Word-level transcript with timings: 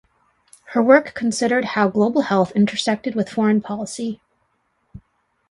Her 0.69 0.81
work 0.81 1.13
considered 1.13 1.63
how 1.63 1.87
global 1.89 2.23
health 2.23 2.53
intersected 2.55 3.13
with 3.13 3.29
foreign 3.29 3.61
policy. 3.61 4.19